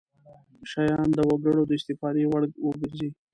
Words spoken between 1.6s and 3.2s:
د استفادې وړ وګرځي.